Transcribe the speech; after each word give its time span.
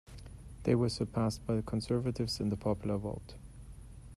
They 0.63 0.73
were 0.73 0.89
surpassed 0.89 1.45
by 1.45 1.53
the 1.53 1.61
Conservatives 1.61 2.39
in 2.39 2.49
the 2.49 2.57
popular 2.57 2.97
vote. 2.97 3.35